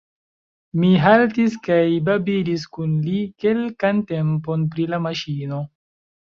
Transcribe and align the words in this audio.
Mi 0.83 0.87
haltis 1.03 1.57
kaj 1.67 1.77
babilis 2.07 2.65
kun 2.79 2.97
li 3.05 3.21
kelkan 3.45 4.03
tempon 4.15 4.67
pri 4.75 4.91
la 4.97 5.05
maŝino. 5.09 5.65